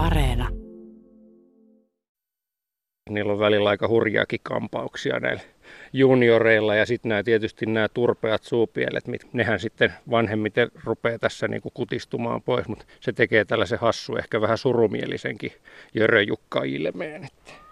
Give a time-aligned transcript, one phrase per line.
[0.00, 0.48] Areena.
[3.10, 5.42] Niillä on välillä aika hurjaakin kampauksia näillä
[5.92, 11.72] junioreilla ja sitten nämä tietysti nämä turpeat suupielet, nehän sitten vanhemmiten rupeaa tässä niin kuin
[11.72, 15.52] kutistumaan pois, mutta se tekee tällaisen hassu, ehkä vähän surumielisenkin
[15.94, 17.24] Jörö-Jukka ilmeen.
[17.24, 17.69] Että.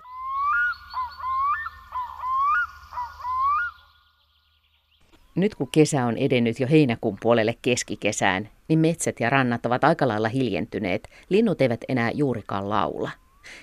[5.38, 10.08] Nyt kun kesä on edennyt jo heinäkuun puolelle keskikesään, niin metsät ja rannat ovat aika
[10.08, 11.08] lailla hiljentyneet.
[11.28, 13.10] Linnut eivät enää juurikaan laula.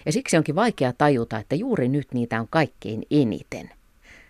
[0.06, 3.70] Ja siksi onkin vaikea tajuta, että juuri nyt niitä on kaikkein eniten.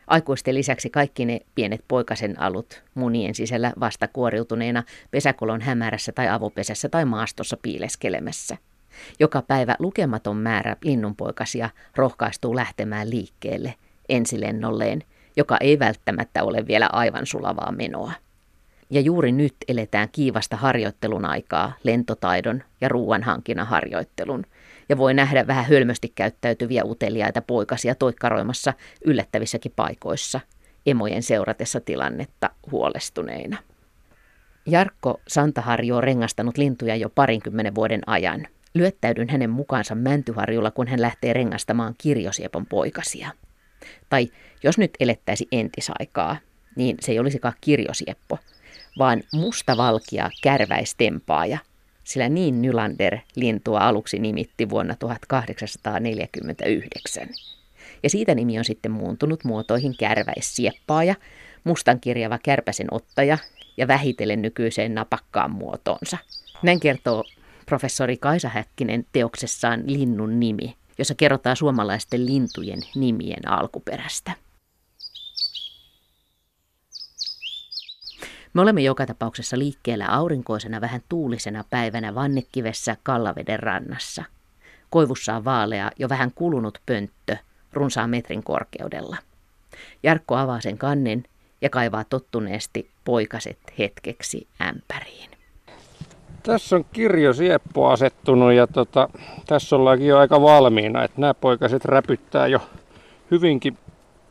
[0.07, 6.89] Aikuisten lisäksi kaikki ne pienet poikasen alut munien sisällä vasta kuoriutuneena pesäkolon hämärässä tai avopesässä
[6.89, 8.57] tai maastossa piileskelemässä.
[9.19, 13.73] Joka päivä lukematon määrä linnunpoikasia rohkaistuu lähtemään liikkeelle
[14.09, 15.03] ensilennolleen–
[15.37, 18.11] joka ei välttämättä ole vielä aivan sulavaa menoa.
[18.89, 24.45] Ja juuri nyt eletään kiivasta harjoittelun aikaa lentotaidon ja ruoanhankinnan harjoittelun,
[24.89, 28.73] ja voi nähdä vähän hölmösti käyttäytyviä uteliaita poikasia toikkaroimassa
[29.05, 30.39] yllättävissäkin paikoissa,
[30.85, 33.57] emojen seuratessa tilannetta huolestuneina.
[34.65, 38.47] Jarkko Santaharjo on rengastanut lintuja jo parinkymmenen vuoden ajan.
[38.73, 43.31] Lyöttäydyn hänen mukaansa Mäntyharjulla, kun hän lähtee rengastamaan kirjosiepon poikasia.
[44.09, 44.31] Tai
[44.63, 46.37] jos nyt elettäisi entisaikaa,
[46.75, 48.37] niin se ei olisikaan kirjosieppo,
[48.97, 51.57] vaan mustavalkia kärväistempaaja,
[52.03, 57.27] sillä niin Nylander lintua aluksi nimitti vuonna 1849.
[58.03, 61.15] Ja siitä nimi on sitten muuntunut muotoihin kärväissieppaaja,
[61.63, 63.37] mustankirjava kärpäsen ottaja
[63.77, 66.17] ja vähitellen nykyiseen napakkaan muotoonsa.
[66.61, 67.23] Näin kertoo
[67.65, 74.31] professori Kaisa Häkkinen teoksessaan Linnun nimi, jossa kerrotaan suomalaisten lintujen nimien alkuperästä.
[78.53, 84.23] Me olemme joka tapauksessa liikkeellä aurinkoisena vähän tuulisena päivänä Vannekivessä Kallaveden rannassa.
[84.89, 87.37] Koivussa on vaalea, jo vähän kulunut pönttö,
[87.73, 89.17] runsaan metrin korkeudella.
[90.03, 91.23] Jarkko avaa sen kannen
[91.61, 95.34] ja kaivaa tottuneesti poikaset hetkeksi ämpäriin.
[96.45, 99.09] Tässä on kirjo Sieppo asettunut ja tota,
[99.47, 102.59] tässä ollaankin jo aika valmiina, että nämä poikaset räpyttää jo
[103.31, 103.77] hyvinkin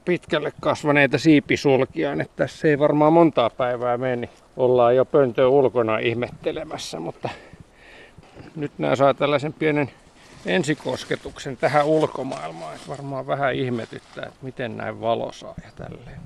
[0.04, 4.20] pitkälle kasvaneita siipisulkiaan, että tässä ei varmaan montaa päivää meni.
[4.20, 7.28] Niin ollaan jo pöntöä ulkona ihmettelemässä, mutta
[8.56, 9.90] nyt nämä saa tällaisen pienen
[10.46, 12.74] ensikosketuksen tähän ulkomaailmaan.
[12.74, 16.20] Että varmaan vähän ihmetyttää, että miten näin valo saa ja tälleen.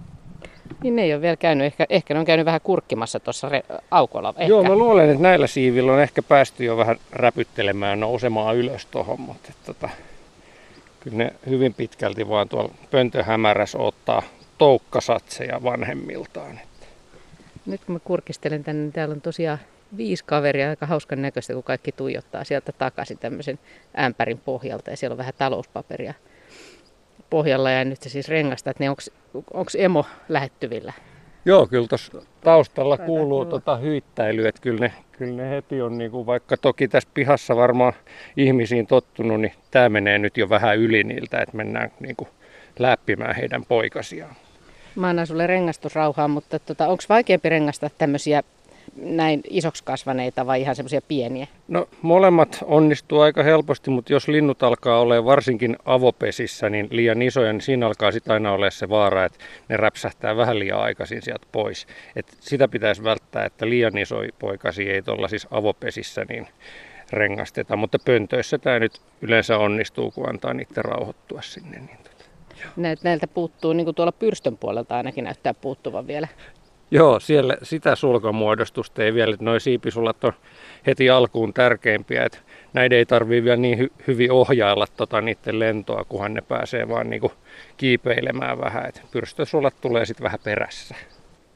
[0.83, 3.81] Niin ne ei ole vielä käynyt, ehkä, ehkä ne on käynyt vähän kurkkimassa tuossa re-
[3.91, 4.29] aukolla.
[4.29, 4.45] Ehkä.
[4.45, 9.21] Joo, mä luulen, että näillä siivillä on ehkä päästy jo vähän räpyttelemään nousemaan ylös tuohon,
[9.21, 9.89] mutta että, tota,
[11.01, 14.23] kyllä ne hyvin pitkälti vaan tuolla pöntöhämäräs ottaa
[14.59, 16.51] toukkasatseja vanhemmiltaan.
[16.51, 16.87] Että.
[17.67, 19.59] Nyt kun mä kurkistelen tänne, niin täällä on tosiaan
[19.97, 23.59] viisi kaveria, aika hauskan näköistä, kun kaikki tuijottaa sieltä takaisin tämmöisen
[23.99, 26.15] ämpärin pohjalta ja siellä on vähän talouspaperia
[27.31, 28.85] pohjalla ja nyt se siis rengasta, että
[29.35, 30.93] onko emo lähettyvillä?
[31.45, 36.11] Joo, kyllä tuossa taustalla kuuluu tota hyittäily, että kyllä ne, kyllä ne heti on, niin
[36.11, 37.93] kuin, vaikka toki tässä pihassa varmaan
[38.37, 42.29] ihmisiin tottunut, niin tämä menee nyt jo vähän yli niiltä, että mennään niin kuin,
[42.79, 44.37] läppimään heidän poikasiaan.
[44.95, 48.43] Mä annan sulle rengastusrauhaa, mutta tota, onko vaikeampi rengastaa tämmöisiä
[49.03, 51.47] näin isoksi kasvaneita vai ihan semmoisia pieniä?
[51.69, 57.53] No molemmat onnistuu aika helposti, mutta jos linnut alkaa olla varsinkin avopesissä niin liian isoja,
[57.53, 59.39] niin siinä alkaa sitten aina olla se vaara, että
[59.69, 61.87] ne räpsähtää vähän liian aikaisin sieltä pois.
[62.17, 66.47] Et sitä pitäisi välttää, että liian iso poikasi ei tuolla siis avopesissä niin
[67.13, 71.79] rengasteta, mutta pöntöissä tämä nyt yleensä onnistuu, kun antaa niiden rauhoittua sinne.
[71.79, 72.25] Niin tota.
[73.05, 76.29] Näiltä puuttuu, niin kuin tuolla pyrstön puolelta ainakin näyttää puuttuvan vielä
[76.91, 80.33] Joo, siellä sitä sulkamuodostusta ei vielä, että noi siipisulat on
[80.87, 82.39] heti alkuun tärkeimpiä, että
[82.73, 87.11] näiden ei tarvitse vielä niin hy- hyvin ohjailla tota niiden lentoa, kunhan ne pääsee vaan
[87.11, 87.33] niinku
[87.77, 90.95] kiipeilemään vähän, että pyrstösulat tulee sitten vähän perässä.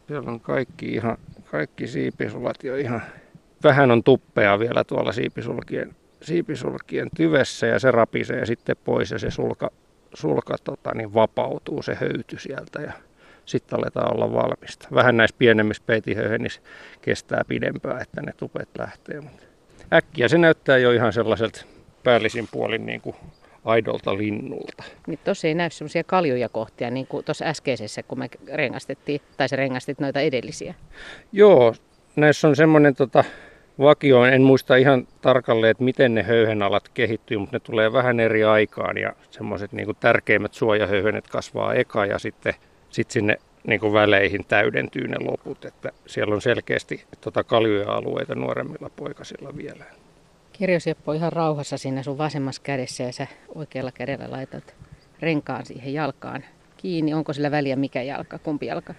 [0.08, 1.18] Siellä on kaikki, ihan,
[1.50, 3.02] kaikki siipisulat jo ihan,
[3.64, 9.30] vähän on tuppea vielä tuolla siipisulkien, siipisulkien tyvessä ja se rapisee sitten pois ja se
[9.30, 9.70] sulka,
[10.14, 12.92] sulka tota, niin vapautuu se höyty sieltä ja
[13.46, 14.88] sitten aletaan olla valmista.
[14.94, 16.60] Vähän näissä pienemmissä peitihöyhenissä
[17.02, 19.20] kestää pidempään, että ne tupet lähtee.
[19.20, 19.42] Mutta
[19.92, 21.64] äkkiä se näyttää jo ihan sellaiselta
[22.04, 23.16] päällisin puolin niin kuin
[23.64, 24.84] aidolta linnulta.
[25.06, 29.48] Niin tuossa ei näy semmoisia kaljuja kohtia, niin kuin tuossa äskeisessä, kun me rengastettiin, tai
[29.48, 30.74] se rengastit noita edellisiä.
[31.32, 31.74] Joo,
[32.16, 33.24] näissä on semmoinen tota,
[33.78, 38.44] vakio, en muista ihan tarkalleen, että miten ne höyhenalat kehittyy, mutta ne tulee vähän eri
[38.44, 42.54] aikaan ja semmoiset niin tärkeimmät suojahöyhenet kasvaa eka ja sitten
[42.92, 43.36] sitten sinne
[43.66, 49.56] niin kuin väleihin täydentyy ne loput, että siellä on selkeästi tota kaljuja alueita nuoremmilla poikasilla
[49.56, 49.84] vielä.
[50.52, 54.74] Kirjoseppo ihan rauhassa siinä sun vasemmassa kädessä ja sä oikealla kädellä laitat
[55.20, 56.44] renkaan siihen jalkaan
[56.76, 57.14] kiinni.
[57.14, 58.94] Onko sillä väliä mikä jalka, kumpi jalka?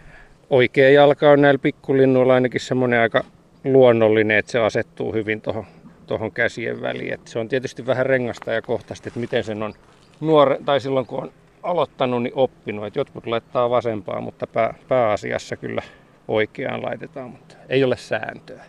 [0.50, 3.24] Oikea jalka on näillä pikkulinnuilla ainakin semmoinen aika
[3.64, 5.66] luonnollinen, että se asettuu hyvin tuohon
[6.08, 7.14] tohon käsien väliin.
[7.14, 9.74] Et se on tietysti vähän rengasta ja kohtaisesti, että miten sen on
[10.20, 11.32] nuore, tai silloin kun on
[11.64, 12.86] aloittanut, niin oppinut.
[12.86, 15.82] Et jotkut laittaa vasempaa, mutta pää, pääasiassa kyllä
[16.28, 18.64] oikeaan laitetaan, mutta ei ole sääntöä.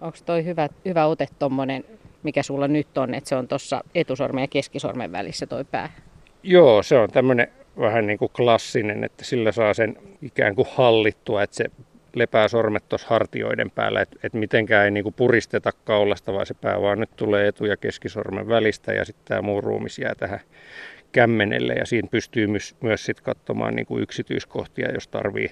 [0.00, 1.84] Onko toi hyvä, hyvä ote tuommoinen,
[2.22, 5.92] mikä sulla nyt on, että se on tuossa etusormen ja keskisormen välissä toi pää?
[6.42, 11.42] Joo, se on tämmöinen vähän niin kuin klassinen, että sillä saa sen ikään kuin hallittua,
[11.42, 11.64] että se
[12.14, 16.82] lepää sormet tuossa hartioiden päällä, että et mitenkään ei niinku puristeta kaulasta, vaan se pää
[16.82, 20.40] vaan nyt tulee etu- ja keskisormen välistä ja sitten tämä muu ruumis jää tähän
[21.12, 25.50] kämmenelle ja siinä pystyy myös, myös sit katsomaan niinku yksityiskohtia, jos tarvii.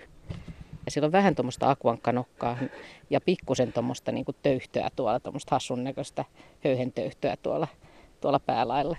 [0.84, 2.58] Ja sillä on vähän tuommoista akuankkanokkaa
[3.10, 6.24] ja pikkusen tuommoista niinku töyhtöä tuolla, tuommoista hassun näköistä
[6.64, 7.68] höyhentöyhtöä tuolla,
[8.20, 8.96] tuolla päälailla.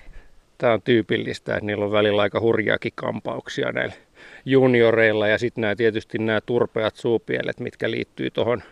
[0.58, 3.96] Tämä on tyypillistä, että niillä on välillä aika hurjaakin kampauksia näillä
[4.46, 8.64] junioreilla ja sitten nämä tietysti nämä turpeat suupielet, mitkä liittyy tuohon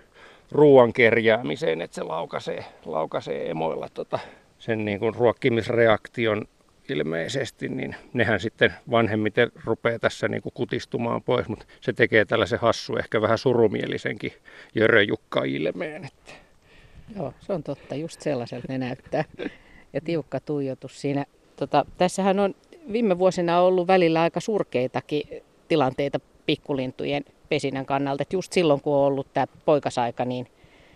[0.52, 4.20] ruoan kerjäämiseen, että se laukaisee, laukaisee emoilla tota,
[4.60, 6.46] sen niin kuin ruokkimisreaktion
[6.90, 12.60] ilmeisesti, niin nehän sitten vanhemmiten rupeaa tässä niin kuin kutistumaan pois, mutta se tekee tällaisen
[12.60, 14.32] hassu, ehkä vähän surumielisenkin
[14.76, 16.06] jöröjukka ilmeen.
[16.06, 16.32] Että.
[17.16, 19.24] Joo, se on totta, just sellaiselta ne näyttää.
[19.94, 21.26] Ja tiukka tuijotus siinä.
[21.56, 22.56] Tota, tässähän on
[22.92, 25.24] viime vuosina ollut välillä aika surkeitakin
[25.68, 28.22] tilanteita pikkulintujen pesinän kannalta.
[28.22, 30.48] Et just silloin, kun on ollut tämä poikasaika niin,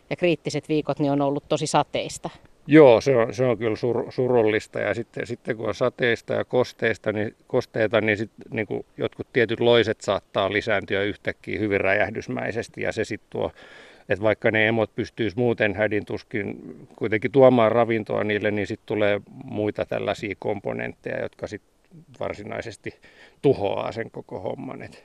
[0.10, 2.30] ja kriittiset viikot, niin on ollut tosi sateista.
[2.68, 6.46] Joo, se on, se on kyllä sur, surullista ja sitten, sitten kun on sateista ja
[6.46, 12.82] kosteista, niin, kosteita, niin, sit, niin kuin jotkut tietyt loiset saattaa lisääntyä yhtäkkiä hyvin räjähdysmäisesti
[12.82, 13.52] ja se sitten tuo
[14.10, 19.22] että vaikka ne emot pystyisi muuten hädin tuskin kuitenkin tuomaan ravintoa niille, niin sitten tulee
[19.44, 21.72] muita tällaisia komponentteja, jotka sitten
[22.20, 22.94] varsinaisesti
[23.42, 24.82] tuhoaa sen koko homman.
[24.82, 25.04] Et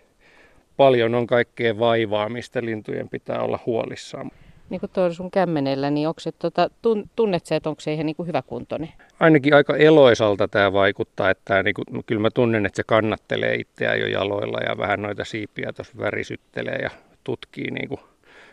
[0.77, 4.31] paljon on kaikkea vaivaa, mistä lintujen pitää olla huolissaan.
[4.73, 6.71] Niin kuin tuolla sun kämmenellä, niin onko se, tuota,
[7.17, 8.93] tunnet se, että onko se ihan niin kuin hyvä kuntoinen?
[9.21, 14.01] Ainakin aika eloisalta tämä vaikuttaa, että niin kuin, kyllä mä tunnen, että se kannattelee itseään
[14.01, 16.91] jo jaloilla ja vähän noita siipiä tuossa värisyttelee ja
[17.25, 18.01] tutkii niin kuin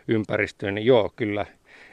[0.08, 1.46] ympäristöä, niin joo, kyllä.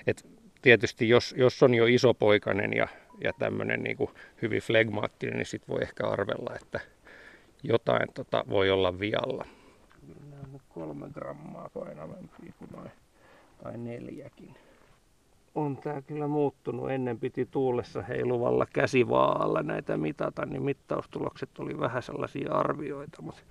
[0.08, 0.26] Et
[0.62, 2.88] tietysti jos, jos on jo isopoikainen ja,
[3.24, 4.10] ja tämmöinen niin kuin
[4.42, 6.80] hyvin flegmaattinen, niin sitten voi ehkä arvella, että
[7.64, 9.46] jotain tota voi olla vialla.
[10.30, 12.92] Nämä on kolme grammaa painavampi kuin noin,
[13.63, 14.56] tai neljäkin.
[15.56, 16.92] On tämä kyllä muuttunut.
[16.92, 23.42] Ennen piti tuulessa heiluvalla käsivaalla näitä mitata, niin mittaustulokset oli vähän sellaisia arvioita, mutta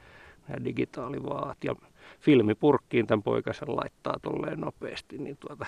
[0.48, 1.74] nämä digitaalivaat ja
[2.20, 5.66] filmipurkkiin tämän poikasen laittaa tolleen nopeasti, niin tuota,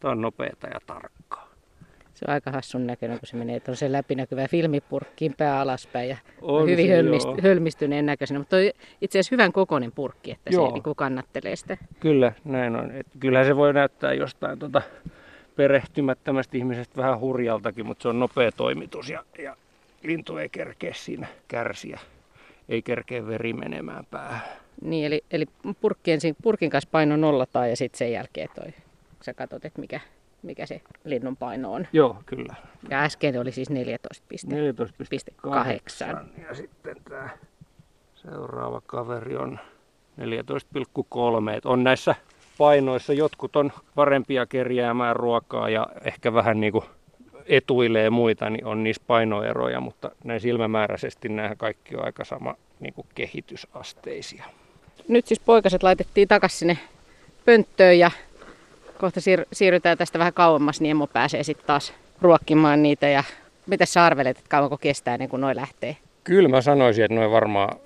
[0.00, 1.48] tämä on nopeata ja tarkkaa.
[2.18, 6.68] Se on aika hassun näköinen, kun se menee tuollaisen läpinäkyvään filmipurkkiin pää alaspäin ja on
[6.68, 8.38] hyvin se, hölmist- hölmistyneen näköisenä.
[8.38, 8.56] Mutta
[9.00, 10.66] itse asiassa hyvän kokoinen purkki, että joo.
[10.66, 11.76] se niin kannattelee sitä.
[12.00, 12.90] Kyllä, näin on.
[12.90, 14.82] Et kyllähän se voi näyttää jostain tuota
[15.56, 19.56] perehtymättömästä ihmisestä vähän hurjaltakin, mutta se on nopea toimitus ja, ja
[20.02, 22.00] lintu ei kerkeä siinä kärsiä.
[22.68, 24.40] Ei kerkeä veri menemään päähän.
[24.82, 25.46] Niin, eli, eli
[25.80, 28.74] purkki ensin, purkin kanssa paino nollataan ja sitten sen jälkeen toi,
[29.22, 30.00] sä katsot, että mikä,
[30.42, 31.86] mikä se linnun paino on.
[31.92, 32.54] Joo, kyllä.
[32.90, 33.76] Ja äsken oli siis 14,8.
[36.12, 36.42] 14,8.
[36.48, 37.28] Ja sitten tämä
[38.14, 39.58] seuraava kaveri on
[40.20, 40.24] 14,3.
[41.64, 42.14] On näissä
[42.58, 46.84] painoissa jotkut on parempia kerjäämään ruokaa ja ehkä vähän niin kuin
[47.46, 52.94] etuilee muita, niin on niissä painoeroja, mutta näin silmämääräisesti nämä kaikki on aika sama niin
[52.94, 54.44] kuin kehitysasteisia
[55.08, 56.78] nyt siis poikaset laitettiin takaisin sinne
[57.44, 58.10] pönttöön ja
[58.98, 63.08] kohta siir- siirrytään tästä vähän kauemmas, niin Emo pääsee sitten taas ruokkimaan niitä.
[63.08, 63.24] Ja
[63.66, 65.96] mitä sä arvelet, että kauanko kestää ennen kuin noi lähtee?
[66.24, 67.78] Kyllä mä sanoisin, että noin varmaan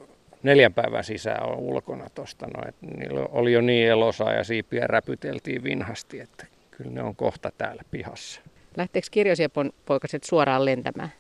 [0.42, 2.47] neljän päivän sisään on ulkona tuosta.
[2.47, 2.62] No,
[2.97, 7.83] niillä oli jo niin elosaa ja siipiä räpyteltiin vinhasti, että kyllä ne on kohta täällä
[7.90, 8.40] pihassa.
[8.76, 11.12] Lähteekö kirjosiepon poikaset suoraan lentämään?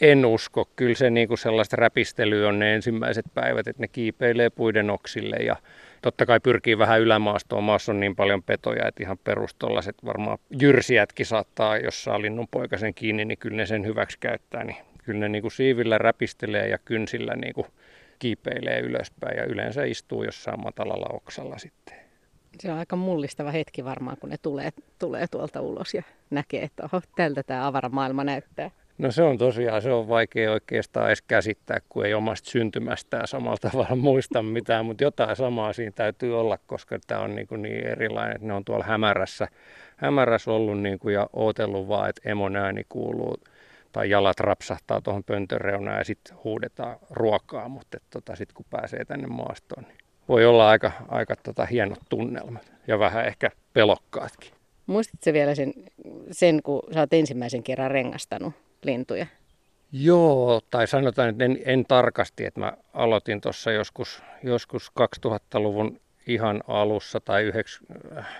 [0.00, 0.68] En usko.
[0.76, 5.36] Kyllä se niin kuin sellaista räpistelyä on ne ensimmäiset päivät, että ne kiipeilee puiden oksille
[5.36, 5.56] ja
[6.02, 7.64] totta kai pyrkii vähän ylämaastoon.
[7.64, 12.94] Maassa on niin paljon petoja, että ihan perustollaiset varmaan jyrsijätkin saattaa, jos saa linnun poikasen
[12.94, 14.64] kiinni, niin kyllä ne sen hyväksi käyttää.
[14.64, 17.66] Niin kyllä ne niin kuin siivillä räpistelee ja kynsillä niin kuin
[18.18, 21.96] kiipeilee ylöspäin ja yleensä istuu jossain matalalla oksalla sitten.
[22.58, 26.82] Se on aika mullistava hetki varmaan, kun ne tulee, tulee tuolta ulos ja näkee, että
[26.84, 28.70] oho, tältä tämä avaramaailma näyttää.
[28.98, 33.56] No se on tosiaan, se on vaikea oikeastaan edes käsittää, kun ei omasta syntymästään samalla
[33.70, 38.34] tavalla muista mitään, mutta jotain samaa siinä täytyy olla, koska tämä on niin, niin erilainen,
[38.34, 39.48] että ne on tuolla hämärässä
[39.96, 43.36] hämäräs ollut niin kuin, ja ootellut vaan, että emon ääni kuuluu
[43.92, 49.04] tai jalat rapsahtaa tuohon pöntön reunaan ja sitten huudetaan ruokaa, mutta tota, sitten kun pääsee
[49.04, 54.50] tänne maastoon, niin voi olla aika, aika tota, hienot tunnelmat ja vähän ehkä pelokkaatkin.
[54.86, 55.72] Muistatko vielä sen,
[56.30, 59.26] sen, kun sä oot ensimmäisen kerran rengastanut lintuja?
[59.92, 64.92] Joo, tai sanotaan, että en, en tarkasti, että mä aloitin tuossa joskus, joskus
[65.26, 67.42] 2000-luvun ihan alussa tai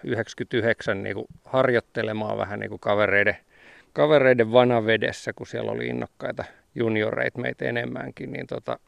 [0.04, 3.36] 99 niin kuin harjoittelemaan vähän niin kuin kavereiden,
[3.92, 8.78] kavereiden vanavedessä, kun siellä oli innokkaita junioreita meitä enemmänkin, niin tota,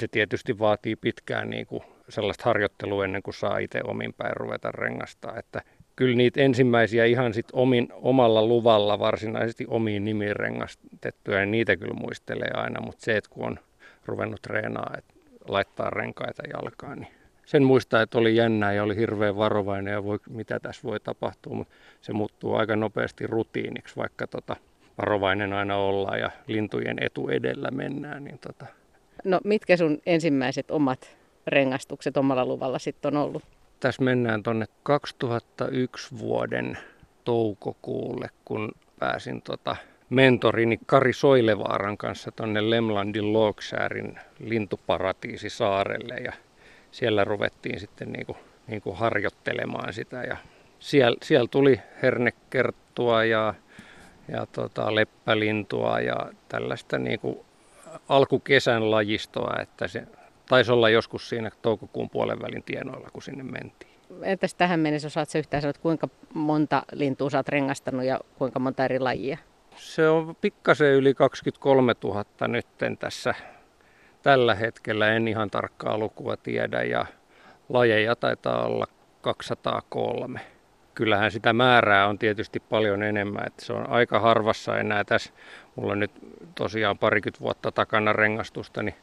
[0.00, 4.72] se tietysti vaatii pitkään niin kuin sellaista harjoittelua ennen kuin saa itse omin päin ruveta
[4.72, 5.38] rengastaa.
[5.38, 5.62] Että
[6.00, 11.94] kyllä niitä ensimmäisiä ihan sit omin, omalla luvalla varsinaisesti omiin nimiin rengastettuja, niin niitä kyllä
[11.94, 13.58] muistelee aina, mutta se, että kun on
[14.04, 15.14] ruvennut treenaa, että
[15.48, 17.12] laittaa renkaita jalkaan, niin
[17.46, 21.54] sen muistaa, että oli jännää ja oli hirveän varovainen ja voi, mitä tässä voi tapahtua,
[21.54, 24.56] mutta se muuttuu aika nopeasti rutiiniksi, vaikka tota,
[24.98, 28.24] varovainen aina ollaan ja lintujen etu edellä mennään.
[28.24, 28.66] Niin tota.
[29.24, 31.16] No mitkä sun ensimmäiset omat
[31.46, 33.59] rengastukset omalla luvalla sitten on ollut?
[33.80, 36.78] Tässä mennään tuonne 2001 vuoden
[37.24, 39.76] toukokuulle, kun pääsin tota
[40.10, 46.32] mentorini Kari Soilevaaran kanssa tuonne Lemlandin Logsäärin lintuparatiisi saarelle ja
[46.90, 50.22] siellä ruvettiin sitten niin kuin, niin kuin harjoittelemaan sitä.
[50.22, 50.36] Ja
[50.78, 53.54] siellä, siellä tuli hernekerttua ja,
[54.28, 56.16] ja tota, leppälintua ja
[56.48, 57.38] tällaista niin kuin
[58.08, 60.02] alkukesän lajistoa, että se
[60.50, 63.90] taisi olla joskus siinä toukokuun puolen välin tienoilla, kun sinne mentiin.
[64.22, 68.98] Entäs tähän mennessä osaat yhtään sanoa, kuinka monta lintua olet rengastanut ja kuinka monta eri
[68.98, 69.38] lajia?
[69.76, 73.34] Se on pikkasen yli 23 000 nytten tässä
[74.22, 77.06] tällä hetkellä, en ihan tarkkaa lukua tiedä ja
[77.68, 78.86] lajeja taitaa olla
[79.20, 80.40] 203.
[80.94, 85.32] Kyllähän sitä määrää on tietysti paljon enemmän, että se on aika harvassa enää tässä.
[85.76, 86.12] Mulla on nyt
[86.54, 88.94] tosiaan parikymmentä vuotta takana rengastusta, niin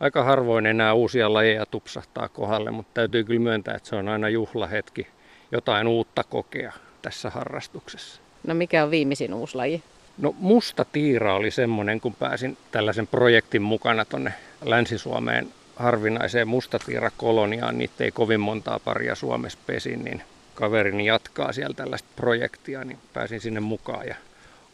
[0.00, 4.28] aika harvoin enää uusia lajeja tupsahtaa kohdalle, mutta täytyy kyllä myöntää, että se on aina
[4.28, 5.06] juhlahetki
[5.52, 6.72] jotain uutta kokea
[7.02, 8.20] tässä harrastuksessa.
[8.46, 9.82] No mikä on viimeisin uusi laji?
[10.18, 14.34] No musta tiira oli semmoinen, kun pääsin tällaisen projektin mukana tonne
[14.64, 17.78] Länsi-Suomeen harvinaiseen mustatiirakoloniaan.
[17.78, 20.22] Niitä ei kovin montaa paria Suomessa pesin, niin
[20.54, 24.06] kaverini jatkaa siellä tällaista projektia, niin pääsin sinne mukaan.
[24.06, 24.14] Ja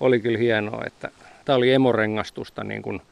[0.00, 1.10] oli kyllä hienoa, että
[1.44, 3.02] tämä oli emorengastusta niin kuin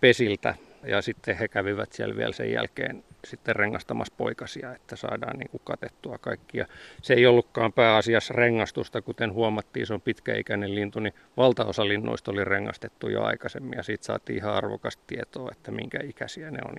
[0.00, 5.50] pesiltä ja sitten he kävivät siellä vielä sen jälkeen sitten rengastamassa poikasia, että saadaan niin
[5.50, 6.58] kuin katettua kaikki.
[6.58, 6.66] Ja
[7.02, 12.44] se ei ollutkaan pääasiassa rengastusta, kuten huomattiin, se on pitkäikäinen lintu, niin valtaosa linnuista oli
[12.44, 16.74] rengastettu jo aikaisemmin ja siitä saatiin ihan arvokasta tietoa, että minkä ikäisiä ne on.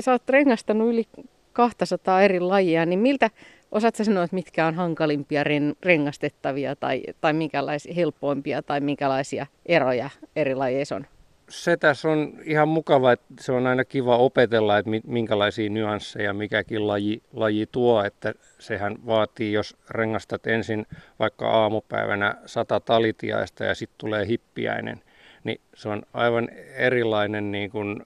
[0.00, 1.04] Sä oot rengastanut yli
[1.52, 3.30] 200 eri lajia, niin miltä,
[3.72, 5.44] osaatko sanoa, että mitkä on hankalimpia
[5.82, 11.06] rengastettavia tai, tai minkälaisia helpoimpia tai minkälaisia eroja eri lajeissa on?
[11.48, 16.86] Se tässä on ihan mukava, että se on aina kiva opetella, että minkälaisia nyansseja mikäkin
[16.86, 20.86] laji, laji tuo, että sehän vaatii, jos rengastat ensin
[21.18, 25.02] vaikka aamupäivänä sata talitiaista ja sitten tulee hippiäinen,
[25.44, 28.02] niin se on aivan erilainen niin kuin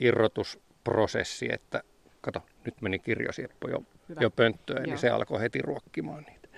[0.00, 1.82] irrotusprosessi, että
[2.20, 3.82] kato, nyt meni kirjosieppo jo,
[4.20, 6.48] jo pönttöön, niin se alkoi heti ruokkimaan niitä.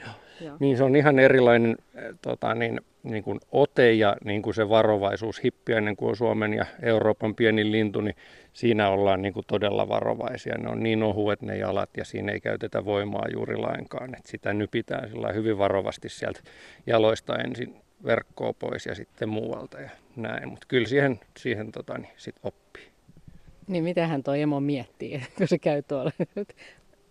[0.40, 0.56] Joo.
[0.60, 4.68] Niin se on ihan erilainen eh, tota, niin, niin kuin ote ja niin kuin se
[4.68, 5.44] varovaisuus.
[5.44, 8.16] Hippiäinen kuin on Suomen ja Euroopan pienin lintu, niin
[8.52, 10.58] siinä ollaan niin kuin todella varovaisia.
[10.58, 14.14] Ne on niin ohuet ne jalat ja siinä ei käytetä voimaa juuri lainkaan.
[14.14, 16.40] Et sitä nypitään hyvin varovasti sieltä
[16.86, 20.48] jaloista ensin verkkoa pois ja sitten muualta ja näin.
[20.48, 22.92] Mutta kyllä siihen, siihen tota, niin sit oppii.
[23.66, 26.12] Niin mitähän tuo emo miettii, kun se käy tuolla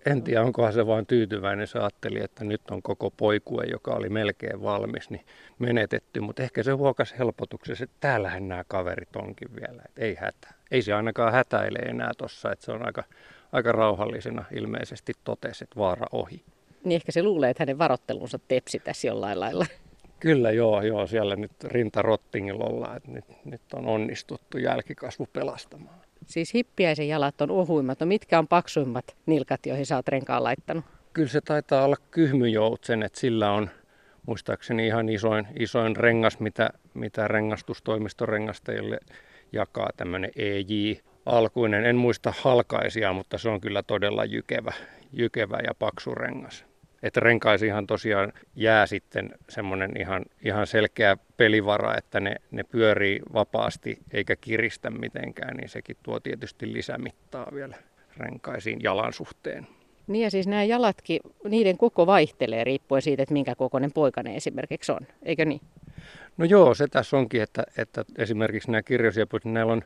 [0.05, 1.67] en tiedä, onkohan se vain tyytyväinen.
[1.67, 5.25] Se ajatteli, että nyt on koko poikue, joka oli melkein valmis, niin
[5.59, 6.19] menetetty.
[6.19, 9.81] Mutta ehkä se huokas helpotuksessa, että täällähän nämä kaverit onkin vielä.
[9.85, 10.53] Että ei hätä.
[10.71, 13.03] Ei se ainakaan hätäile enää tuossa, että se on aika,
[13.51, 16.43] aika rauhallisena ilmeisesti totesi, että vaara ohi.
[16.83, 19.65] Niin ehkä se luulee, että hänen varottelunsa tepsitäisi jollain lailla.
[20.19, 26.00] Kyllä joo, joo, siellä nyt rintarottingilla ollaan, että nyt, nyt on onnistuttu jälkikasvu pelastamaan.
[26.25, 27.99] Siis hippiäisen jalat on ohuimmat.
[27.99, 30.85] No mitkä on paksuimmat nilkat, joihin sä oot renkaan laittanut?
[31.13, 33.69] Kyllä se taitaa olla kyhmyjoutsen, että sillä on
[34.25, 38.99] muistaakseni ihan isoin, isoin rengas, mitä, mitä rengastustoimistorengastajille
[39.51, 41.85] jakaa tämmöinen EJ alkuinen.
[41.85, 44.73] En muista halkaisia, mutta se on kyllä todella jykevä,
[45.13, 46.70] jykevä ja paksu rengas
[47.03, 53.97] että renkaisihan tosiaan jää sitten semmoinen ihan, ihan selkeä pelivara, että ne, ne pyörii vapaasti
[54.11, 57.75] eikä kiristä mitenkään, niin sekin tuo tietysti lisämittaa vielä
[58.17, 59.67] renkaisiin jalan suhteen.
[60.07, 64.91] Niin ja siis nämä jalatkin, niiden koko vaihtelee riippuen siitä, että minkä kokoinen poikainen esimerkiksi
[64.91, 65.61] on, eikö niin?
[66.37, 69.81] No joo, se tässä onkin, että, että esimerkiksi nämä kirjosieput, niin näillä on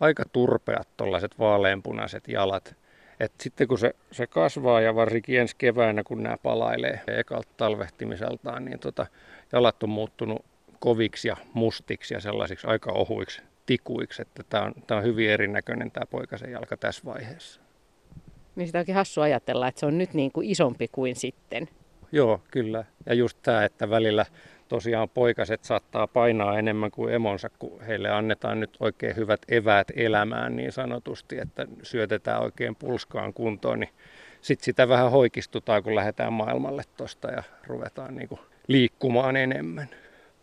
[0.00, 2.76] aika turpeat tuollaiset vaaleanpunaiset jalat.
[3.20, 8.64] Et sitten kun se, se kasvaa ja varsinkin ensi keväänä, kun nämä palailee ekalta talvehtimiseltaan,
[8.64, 9.06] niin tota,
[9.52, 10.44] jalat on muuttunut
[10.78, 14.22] koviksi ja mustiksi ja sellaisiksi aika ohuiksi tikuiksi.
[14.22, 17.60] Että tämä on, tää on hyvin erinäköinen tämä poikasen jalka tässä vaiheessa.
[18.56, 21.68] Niin sitä onkin hassu ajatella, että se on nyt niin kuin isompi kuin sitten.
[22.12, 22.84] Joo, kyllä.
[23.06, 24.26] Ja just tämä, että välillä
[24.68, 30.56] tosiaan poikaset saattaa painaa enemmän kuin emonsa, kun heille annetaan nyt oikein hyvät eväät elämään
[30.56, 33.90] niin sanotusti, että syötetään oikein pulskaan kuntoon, niin
[34.40, 39.88] sitten sitä vähän hoikistutaan, kun lähdetään maailmalle tuosta ja ruvetaan niin kuin liikkumaan enemmän.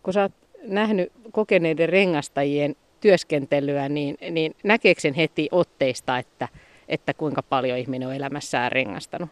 [0.03, 6.47] Kun sä oot nähnyt kokeneiden rengastajien työskentelyä, niin, niin näkeekö sen heti otteista, että,
[6.87, 9.29] että kuinka paljon ihminen on elämässään rengastanut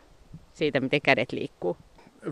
[0.53, 1.77] siitä, miten kädet liikkuu?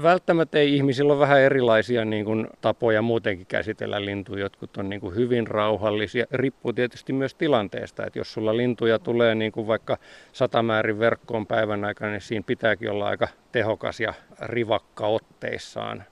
[0.04, 4.44] Välttämättä ei ihmisillä ole vähän erilaisia niin kuin, tapoja muutenkin käsitellä lintuja.
[4.44, 6.26] Jotkut on niin kuin, hyvin rauhallisia.
[6.32, 9.98] Riippuu tietysti myös tilanteesta, että jos sulla lintuja tulee niin kuin vaikka
[10.34, 16.04] satamäärin verkkoon päivän aikana, niin siinä pitääkin olla aika tehokas ja rivakka otteissaan.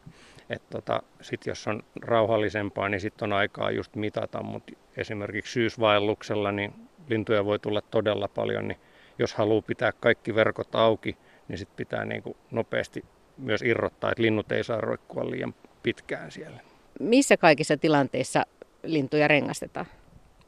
[0.69, 6.73] Tota, sitten jos on rauhallisempaa, niin sitten on aikaa just mitata, mutta esimerkiksi syysvaelluksella niin
[7.09, 8.79] lintuja voi tulla todella paljon, niin
[9.19, 11.17] jos haluaa pitää kaikki verkot auki,
[11.47, 13.05] niin sitten pitää niin kuin nopeasti
[13.39, 15.53] myös irrottaa, että linnut ei saa roikkua liian
[15.83, 16.59] pitkään siellä.
[16.99, 18.45] Missä kaikissa tilanteissa
[18.83, 19.85] lintuja rengastetaan?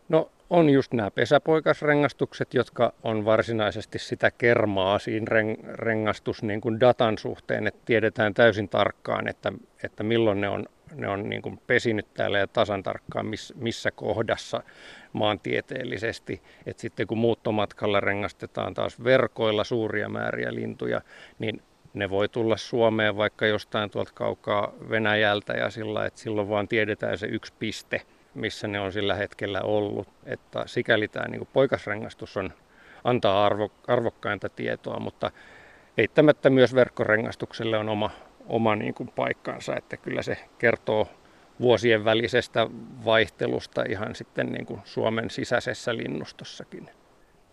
[0.10, 5.26] No on just nämä pesäpoikasrengastukset, jotka on varsinaisesti sitä kermaa siinä
[5.74, 9.52] rengastus niin kuin datan suhteen, että tiedetään täysin tarkkaan, että,
[9.84, 13.92] että milloin ne on, ne on niin kuin pesinyt täällä ja tasan tarkkaan miss, missä
[13.92, 14.64] kohdassa
[15.14, 16.42] maantieteellisesti.
[16.66, 21.02] Et sitten kun muuttomatkalla rengastetaan taas verkoilla suuria määriä lintuja,
[21.40, 21.62] niin
[21.94, 27.18] ne voi tulla Suomeen vaikka jostain tuolta kaukaa Venäjältä ja sillä, että silloin vaan tiedetään
[27.18, 28.02] se yksi piste,
[28.34, 30.08] missä ne on sillä hetkellä ollut.
[30.26, 32.54] Että sikäli tämä niin poikasrengastus on,
[33.04, 35.32] antaa arvo, arvokkainta tietoa, mutta
[35.98, 38.10] eittämättä myös verkkorengastukselle on oma,
[38.48, 41.08] oma niin kuin paikkansa, että kyllä se kertoo
[41.62, 42.68] vuosien välisestä
[43.06, 46.90] vaihtelusta ihan sitten niin kuin Suomen sisäisessä linnustossakin.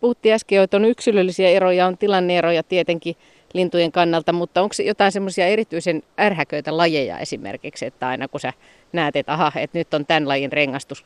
[0.00, 3.16] Puhuttiin äsken, että on yksilöllisiä eroja, on tilanneeroja tietenkin
[3.54, 8.52] lintujen kannalta, mutta onko jotain semmoisia erityisen ärhäköitä lajeja esimerkiksi, että aina kun sä
[8.92, 11.04] näet, että aha, että nyt on tämän lajin rengastus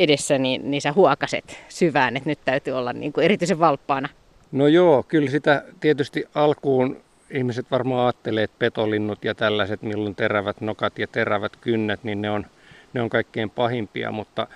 [0.00, 4.08] edessä, niin, niin sä huokaset syvään, että nyt täytyy olla niin kuin erityisen valppaana.
[4.52, 10.60] No joo, kyllä sitä tietysti alkuun ihmiset varmaan ajattelee, että petolinnut ja tällaiset, milloin terävät
[10.60, 12.46] nokat ja terävät kynnet, niin ne on,
[12.94, 14.46] ne on kaikkein pahimpia, mutta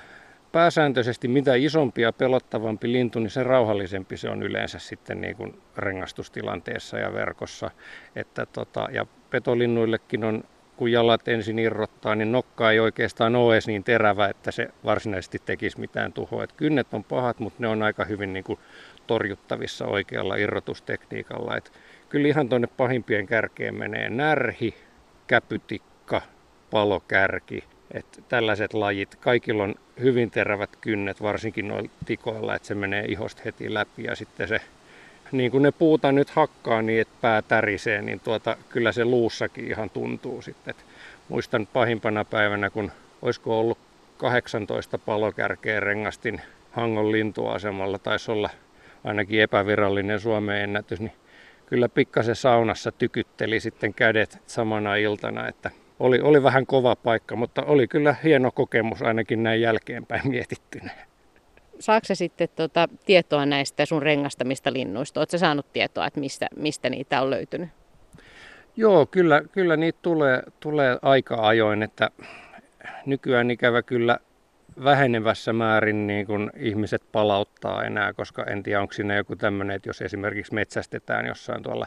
[0.55, 5.61] pääsääntöisesti mitä isompi ja pelottavampi lintu, niin sen rauhallisempi se on yleensä sitten niin kuin
[5.77, 7.71] rengastustilanteessa ja verkossa.
[8.17, 10.45] Että tota, ja petolinnuillekin on,
[10.77, 15.39] kun jalat ensin irrottaa, niin nokka ei oikeastaan ole edes niin terävä, että se varsinaisesti
[15.45, 16.45] tekisi mitään tuhoa.
[16.45, 18.59] Et kynnet on pahat, mutta ne on aika hyvin niin kuin
[19.07, 21.57] torjuttavissa oikealla irrotustekniikalla.
[21.57, 21.73] Et
[22.09, 24.75] kyllä ihan tuonne pahimpien kärkeen menee närhi,
[25.27, 26.23] käpytikka,
[26.71, 33.05] palokärki, että tällaiset lajit, kaikilla on hyvin terävät kynnet, varsinkin noilla tikoilla, että se menee
[33.05, 34.61] ihosta heti läpi ja sitten se,
[35.33, 39.67] niin kuin ne puuta nyt hakkaa niin, että pää tärisee, niin tuota, kyllä se luussakin
[39.67, 40.71] ihan tuntuu sitten.
[40.71, 40.85] Et
[41.29, 42.93] muistan pahimpana päivänä, kun
[43.23, 43.79] olisiko ollut
[44.17, 48.51] 18 palokärkeä rengastin Hangon lintuasemalla, taisi olla
[49.05, 51.13] ainakin epävirallinen Suomen ennätys, niin
[51.67, 55.71] kyllä pikkasen saunassa tykytteli sitten kädet samana iltana, että
[56.01, 60.91] oli, oli vähän kova paikka, mutta oli kyllä hieno kokemus ainakin näin jälkeenpäin mietittynä.
[61.79, 65.21] Saatko sä sitten tuota, tietoa näistä sun rengastamista linnuista?
[65.21, 67.69] Oletko saanut tietoa, että mistä, mistä niitä on löytynyt?
[68.77, 72.11] Joo, kyllä, kyllä niitä tulee, tulee aika ajoin, että
[73.07, 74.19] nykyään ikävä kyllä
[74.85, 79.89] vähenevässä määrin niin kun ihmiset palauttaa enää, koska en tiedä onko siinä joku tämmöinen, että
[79.89, 81.87] jos esimerkiksi metsästetään jossain tuolla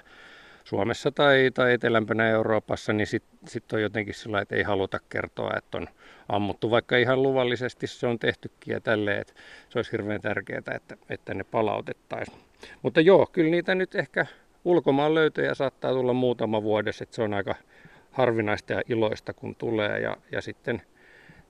[0.67, 5.51] Suomessa tai, tai etelämpänä Euroopassa, niin sitten sit on jotenkin sillä että ei haluta kertoa,
[5.57, 5.87] että on
[6.29, 9.33] ammuttu, vaikka ihan luvallisesti se on tehtykin ja tälleen, että
[9.69, 12.37] se olisi hirveän tärkeää, että, että ne palautettaisiin.
[12.81, 14.25] Mutta joo, kyllä niitä nyt ehkä
[14.65, 17.55] ulkomaan löytöjä saattaa tulla muutama vuodessa, että se on aika
[18.11, 19.99] harvinaista ja iloista, kun tulee.
[19.99, 20.81] Ja, ja sitten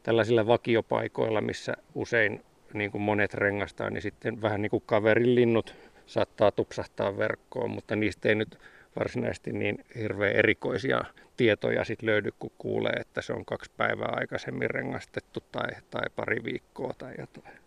[0.03, 2.41] tällaisilla vakiopaikoilla, missä usein
[2.73, 5.75] niin kuin monet rengastaa, niin sitten vähän niin kuin kaverin linnut
[6.05, 8.57] saattaa tupsahtaa verkkoon, mutta niistä ei nyt
[8.99, 11.01] varsinaisesti niin hirveän erikoisia
[11.37, 16.43] tietoja sit löydy, kun kuulee, että se on kaksi päivää aikaisemmin rengastettu tai, tai pari
[16.43, 17.57] viikkoa tai jotain.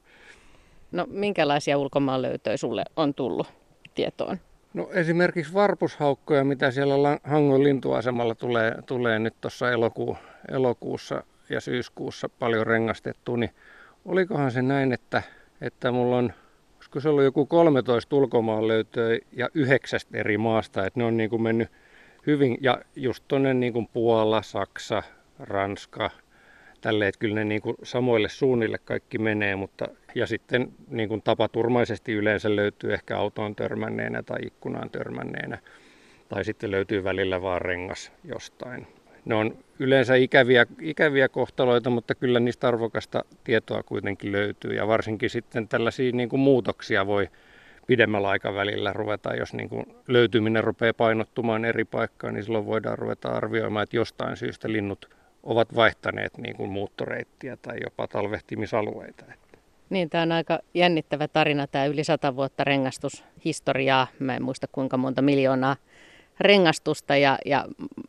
[0.92, 3.52] No minkälaisia ulkomaan löytöjä sulle on tullut
[3.94, 4.38] tietoon?
[4.74, 10.16] No esimerkiksi varpushaukkoja, mitä siellä Hangon lintuasemalla tulee, tulee nyt tuossa eloku,
[10.52, 13.50] elokuussa ja syyskuussa paljon rengastettu, niin
[14.04, 15.22] olikohan se näin, että,
[15.60, 16.32] että mulla on,
[16.90, 21.30] olisiko se ollut joku 13 ulkomaan löytöä ja yhdeksästä eri maasta, että ne on niin
[21.30, 21.68] kuin mennyt
[22.26, 25.02] hyvin, ja just tuonne niin kuin Puola, Saksa,
[25.38, 26.10] Ranska,
[26.80, 31.22] tälle, että kyllä ne niin kuin samoille suunnille kaikki menee, mutta ja sitten niin kuin
[31.22, 35.58] tapaturmaisesti yleensä löytyy ehkä autoon törmänneenä tai ikkunaan törmänneenä,
[36.28, 38.86] tai sitten löytyy välillä vaan rengas jostain.
[39.24, 45.30] Ne on yleensä ikäviä, ikäviä kohtaloita, mutta kyllä niistä arvokasta tietoa kuitenkin löytyy, ja varsinkin
[45.30, 47.28] sitten tällaisia niin kuin muutoksia voi
[47.86, 53.28] pidemmällä aikavälillä ruveta, jos niin kuin löytyminen rupeaa painottumaan eri paikkaan, niin silloin voidaan ruveta
[53.28, 55.10] arvioimaan, että jostain syystä linnut
[55.42, 59.24] ovat vaihtaneet niin kuin muuttoreittiä tai jopa talvehtimisalueita.
[59.90, 64.06] Niin, tämä on aika jännittävä tarina, tämä yli sata vuotta rengastushistoriaa.
[64.18, 65.76] Mä en muista kuinka monta miljoonaa
[66.40, 67.64] rengastusta ja, ja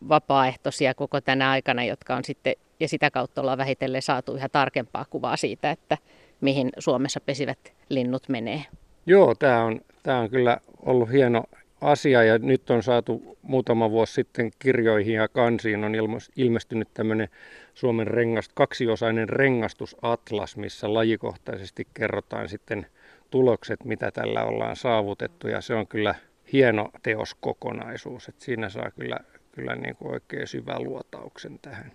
[0.10, 5.06] vapaaehtoisia koko tänä aikana, jotka on sitten, ja sitä kautta ollaan vähitellen saatu ihan tarkempaa
[5.10, 5.98] kuvaa siitä, että
[6.41, 8.63] mihin Suomessa pesivät linnut menee.
[9.06, 11.44] Joo, tämä on, tämä on kyllä ollut hieno
[11.82, 15.94] asia ja nyt on saatu muutama vuosi sitten kirjoihin ja kansiin on
[16.36, 17.30] ilmestynyt tämmöinen
[17.74, 22.86] Suomen rengast, kaksiosainen rengastusatlas, missä lajikohtaisesti kerrotaan sitten
[23.30, 26.15] tulokset, mitä tällä ollaan saavutettu ja se on kyllä
[26.54, 29.18] hieno teoskokonaisuus, että siinä saa kyllä,
[29.52, 31.92] kyllä niin kuin oikein syvä luotauksen tähän.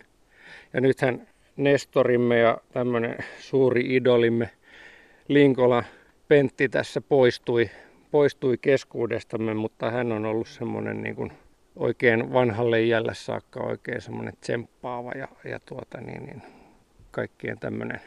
[0.73, 4.51] Ja nythän Nestorimme ja tämmöinen suuri idolimme
[5.29, 5.85] Linkola
[6.29, 7.71] Pentti tässä poistui
[8.11, 11.33] poistui keskuudestamme, mutta hän on ollut semmoinen niin kuin
[11.77, 16.43] oikein vanhalle iälle saakka oikein semmoinen tsemppaava ja, ja tuota niin, niin
[17.11, 18.01] kaikkien tämmöinen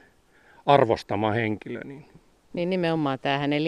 [0.65, 1.81] arvostama henkilö.
[1.83, 2.05] Niin.
[2.53, 3.63] niin nimenomaan tämä hänen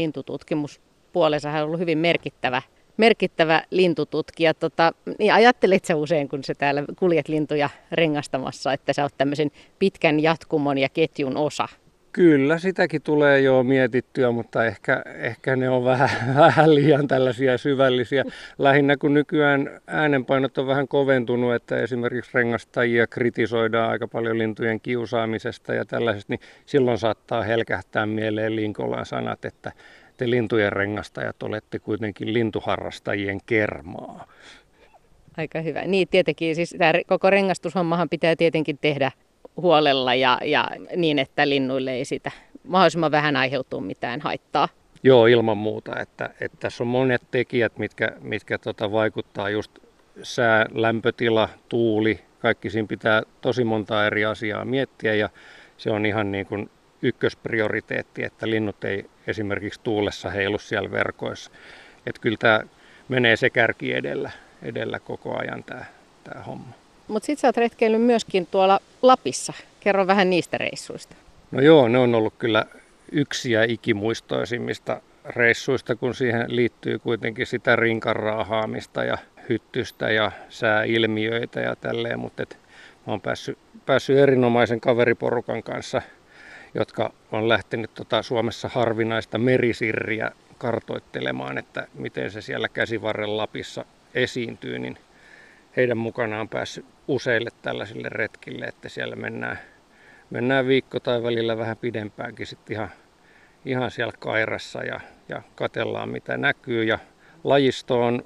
[1.11, 2.61] lintututkimuspuolensa hän on ollut hyvin merkittävä,
[2.97, 4.53] merkittävä lintututkija.
[4.53, 9.51] Tota, niin ajattelit sä usein, kun sä täällä kuljet lintuja rengastamassa, että sä oot tämmöisen
[9.79, 11.67] pitkän jatkumon ja ketjun osa?
[12.13, 16.09] Kyllä, sitäkin tulee jo mietittyä, mutta ehkä, ehkä ne on vähän,
[16.45, 18.23] vähän liian tällaisia syvällisiä.
[18.57, 25.73] Lähinnä kun nykyään äänenpainot on vähän koventunut, että esimerkiksi rengastajia kritisoidaan aika paljon lintujen kiusaamisesta
[25.73, 29.71] ja tällaisesta, niin silloin saattaa helkähtää mieleen Linkolan sanat, että
[30.21, 34.27] te lintujen rengastajat olette kuitenkin lintuharrastajien kermaa.
[35.37, 35.81] Aika hyvä.
[35.81, 39.11] Niin tietenkin, siis tämä koko rengastushommahan pitää tietenkin tehdä
[39.57, 42.31] huolella ja, ja niin, että linnuille ei sitä
[42.63, 44.69] mahdollisimman vähän aiheutuu mitään haittaa.
[45.03, 45.99] Joo, ilman muuta.
[45.99, 49.79] Että, että tässä on monet tekijät, mitkä, mitkä tota vaikuttaa just
[50.23, 55.29] sää, lämpötila, tuuli, kaikki siinä pitää tosi monta eri asiaa miettiä ja
[55.77, 56.69] se on ihan niin kuin
[57.01, 61.51] ykkösprioriteetti, että linnut ei esimerkiksi tuulessa heilu siellä verkoissa.
[62.05, 62.61] Että kyllä tämä
[63.09, 64.31] menee se kärki edellä,
[64.63, 65.85] edellä koko ajan tämä,
[66.23, 66.73] tämä homma.
[67.07, 69.53] Mutta sitten sä oot retkeillyt myöskin tuolla Lapissa.
[69.79, 71.15] Kerro vähän niistä reissuista.
[71.51, 72.65] No joo, ne on ollut kyllä
[73.11, 79.17] yksiä ikimuistoisimmista reissuista, kun siihen liittyy kuitenkin sitä rinkaraahaamista ja
[79.49, 82.57] hyttystä ja sääilmiöitä ja tälleen, mutta et
[83.07, 86.01] mä oon päässyt, päässyt erinomaisen kaveriporukan kanssa,
[86.73, 94.79] jotka on lähtenyt tota Suomessa harvinaista merisirriä kartoittelemaan, että miten se siellä käsivarren Lapissa esiintyy,
[94.79, 94.97] niin
[95.77, 99.59] heidän mukanaan päässyt useille tällaisille retkille, että siellä mennään,
[100.29, 102.89] mennään viikko tai välillä vähän pidempäänkin sitten ihan,
[103.65, 106.83] ihan siellä kairassa ja, ja katellaan mitä näkyy.
[106.83, 106.99] Ja
[107.43, 108.23] lajisto on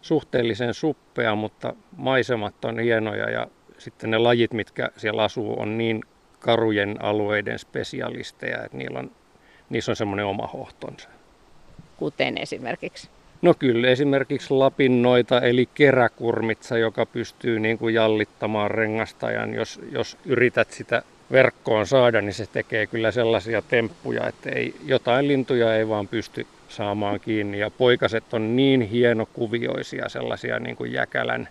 [0.00, 3.46] suhteellisen suppea, mutta maisemat on hienoja ja
[3.78, 6.00] sitten ne lajit, mitkä siellä asuu, on niin
[6.46, 9.10] karujen alueiden spesialisteja, että niillä on,
[9.70, 11.08] niissä on semmoinen oma hohtonsa.
[11.96, 13.08] Kuten esimerkiksi?
[13.42, 19.54] No kyllä esimerkiksi lapinnoita eli keräkurmitsa, joka pystyy niin kuin jallittamaan rengastajan.
[19.54, 25.28] Jos, jos yrität sitä verkkoon saada, niin se tekee kyllä sellaisia temppuja, että ei, jotain
[25.28, 27.58] lintuja ei vaan pysty saamaan kiinni.
[27.58, 31.48] Ja poikaset on niin hienokuvioisia, sellaisia niin kuin jäkälän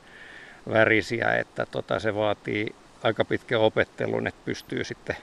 [0.73, 2.75] värisiä, että tota, se vaatii
[3.06, 5.15] aika pitkä opettelun, että pystyy sitten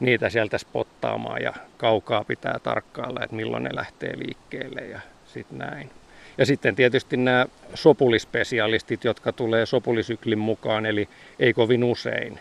[0.00, 5.90] niitä sieltä spottaamaan ja kaukaa pitää tarkkailla, että milloin ne lähtee liikkeelle ja sitten näin.
[6.38, 11.08] Ja sitten tietysti nämä sopulispesialistit, jotka tulee sopulisyklin mukaan, eli
[11.38, 12.40] ei kovin usein.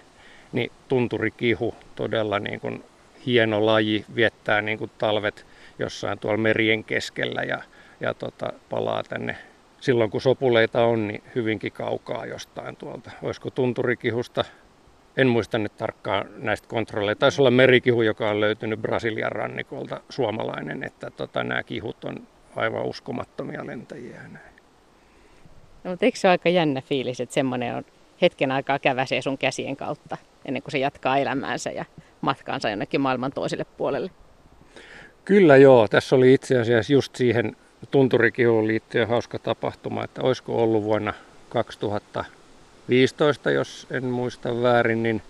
[0.51, 2.83] Niin tunturikihu, todella niin kuin
[3.25, 5.45] hieno laji, viettää niin kuin talvet
[5.79, 7.61] jossain tuolla merien keskellä ja,
[7.99, 9.37] ja tota, palaa tänne
[9.85, 13.11] silloin kun sopuleita on, niin hyvinkin kaukaa jostain tuolta.
[13.21, 14.45] Olisiko tunturikihusta,
[15.17, 17.19] en muista nyt tarkkaan näistä kontrolleista.
[17.19, 22.85] Taisi olla merikihu, joka on löytynyt Brasilian rannikolta, suomalainen, että tota, nämä kihut on aivan
[22.85, 24.55] uskomattomia lentäjiä näin.
[25.83, 27.85] No, mutta eikö se ole aika jännä fiilis, että semmoinen on
[28.21, 31.85] hetken aikaa käväsee sun käsien kautta ennen kuin se jatkaa elämäänsä ja
[32.21, 34.11] matkaansa jonnekin maailman toiselle puolelle?
[35.25, 35.87] Kyllä joo.
[35.87, 37.55] Tässä oli itse asiassa just siihen
[37.91, 41.13] tunturikihuun liittyen hauska tapahtuma, että olisiko ollut vuonna
[42.85, 45.21] 2015, jos en muista väärin, niin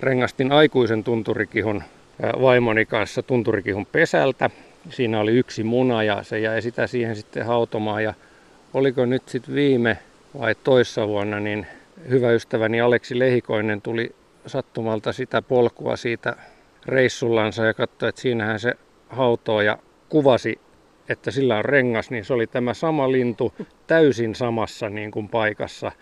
[0.00, 1.82] rengastin aikuisen tunturikihun
[2.40, 4.50] vaimoni kanssa tunturikihun pesältä.
[4.90, 8.14] Siinä oli yksi muna ja se jäi sitä siihen sitten hautomaan ja
[8.74, 9.98] oliko nyt sitten viime
[10.38, 11.66] vai toissa vuonna, niin
[12.08, 14.14] hyvä ystäväni Aleksi Lehikoinen tuli
[14.46, 16.36] sattumalta sitä polkua siitä
[16.86, 18.74] reissullansa ja katsoi, että siinähän se
[19.08, 19.78] hautoo ja
[20.08, 20.58] kuvasi,
[21.08, 23.54] että sillä on rengas, niin se oli tämä sama lintu
[23.86, 25.92] täysin samassa niin kuin paikassa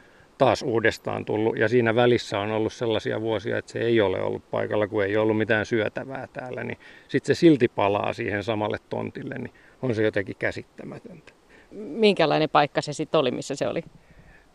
[0.45, 1.59] taas uudestaan tullut.
[1.59, 5.17] Ja siinä välissä on ollut sellaisia vuosia, että se ei ole ollut paikalla, kun ei
[5.17, 6.65] ollut mitään syötävää täällä.
[6.65, 6.79] Niin
[7.09, 9.53] sitten se silti palaa siihen samalle tontille, niin
[9.83, 11.33] on se jotenkin käsittämätöntä.
[11.71, 13.83] Minkälainen paikka se sitten oli, missä se oli?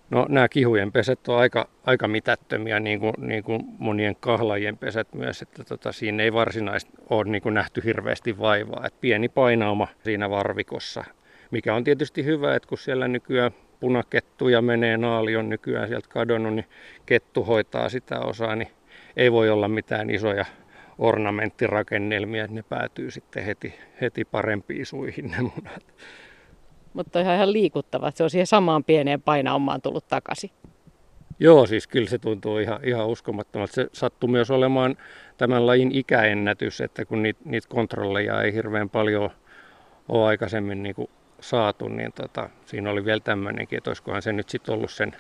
[0.10, 5.14] No nämä kihujen pesät on aika, aika mitättömiä, niin kuin, niin kuin monien kahlajien pesät
[5.14, 8.84] myös, että tota, siinä ei varsinaisesti ole niin kuin nähty hirveästi vaivaa.
[8.86, 11.04] Et pieni painauma siinä varvikossa,
[11.52, 16.54] mikä on tietysti hyvä, että kun siellä nykyään punakettuja menee, naali on nykyään sieltä kadonnut,
[16.56, 16.66] niin
[17.06, 18.70] kettu hoitaa sitä osaa, niin
[19.18, 20.46] ei voi olla mitään isoja
[20.98, 25.84] ornamenttirakennelmia, että ne päätyy sitten heti, heti parempiin suihin ne munat.
[26.94, 30.52] Mutta ihan, ihan liikuttava, se on siihen samaan pieneen painaumaan tullut takaisin.
[31.40, 33.74] Joo, siis kyllä se tuntuu ihan, ihan uskomattomalta.
[33.74, 34.98] Se sattuu myös olemaan
[35.38, 39.30] tämän lajin ikäennätys, että kun niitä, niitä kontrolleja ei hirveän paljon
[40.10, 41.10] ole aikaisemmin niin kuin
[41.40, 45.16] saatu, niin tota, siinä oli vielä tämmöinenkin, että olisikohan se nyt sitten ollut sen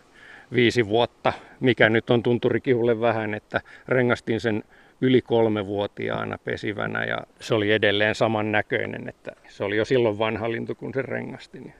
[0.53, 4.63] viisi vuotta, mikä nyt on tunturikihulle vähän, että rengastin sen
[5.01, 10.51] yli kolmevuotiaana pesivänä ja se oli edelleen saman näköinen, että se oli jo silloin vanha
[10.51, 11.73] lintu, kun se rengasti.